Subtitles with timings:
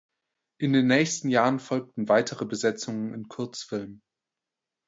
[0.59, 4.01] In den nächsten Jahren folgten weitere Besetzungen in Kurzfilmen.